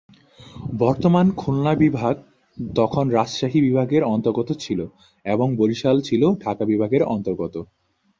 বর্তমান 0.79 1.27
খুলনা 1.37 1.73
বিভাগ 1.75 2.15
তখন 2.75 3.05
রাজশাহী 3.09 3.59
বিভাগের 3.61 4.03
অন্তর্গত 4.05 4.49
ছিলো 4.63 4.85
এবং 5.25 5.47
বরিশাল 5.55 5.97
ছিলো 6.01 6.27
ঢাকা 6.43 6.63
বিভাগের 6.65 7.03
অন্তর্গত। 7.05 7.55